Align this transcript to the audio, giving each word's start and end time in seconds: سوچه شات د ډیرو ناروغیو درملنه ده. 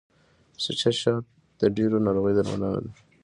سوچه 0.63 0.91
شات 1.01 1.25
د 1.59 1.61
ډیرو 1.75 1.97
ناروغیو 2.05 2.37
درملنه 2.37 2.67
ده. 2.83 2.91